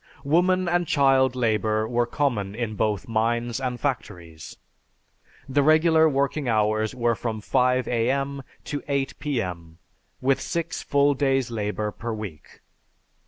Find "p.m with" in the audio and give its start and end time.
9.19-10.41